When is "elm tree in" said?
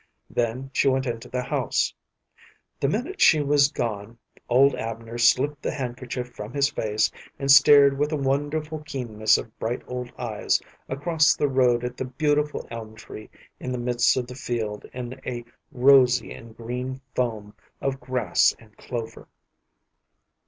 12.71-13.71